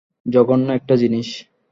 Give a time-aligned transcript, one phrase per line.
[0.25, 1.27] জঘন্য একটা জিনিস।